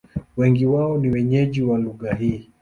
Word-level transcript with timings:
Wengi 0.37 0.65
wao 0.65 0.97
ni 0.97 1.09
wenyeji 1.09 1.61
wa 1.61 1.79
lugha 1.79 2.13
hii. 2.15 2.49